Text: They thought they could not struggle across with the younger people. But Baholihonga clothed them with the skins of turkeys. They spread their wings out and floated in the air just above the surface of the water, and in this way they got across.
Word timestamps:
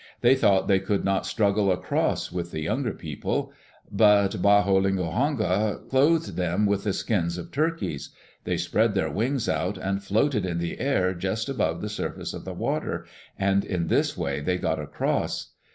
They 0.21 0.33
thought 0.33 0.67
they 0.67 0.79
could 0.79 1.05
not 1.05 1.27
struggle 1.27 1.71
across 1.71 2.31
with 2.31 2.49
the 2.49 2.61
younger 2.61 2.91
people. 2.91 3.53
But 3.91 4.41
Baholihonga 4.41 5.87
clothed 5.91 6.35
them 6.35 6.65
with 6.65 6.85
the 6.85 6.91
skins 6.93 7.37
of 7.37 7.51
turkeys. 7.51 8.09
They 8.43 8.57
spread 8.57 8.95
their 8.95 9.11
wings 9.11 9.47
out 9.47 9.77
and 9.77 10.01
floated 10.03 10.43
in 10.43 10.57
the 10.57 10.79
air 10.79 11.13
just 11.13 11.49
above 11.49 11.81
the 11.81 11.87
surface 11.89 12.33
of 12.33 12.45
the 12.45 12.53
water, 12.55 13.05
and 13.37 13.63
in 13.63 13.89
this 13.89 14.17
way 14.17 14.39
they 14.39 14.57
got 14.57 14.79
across. 14.79 15.51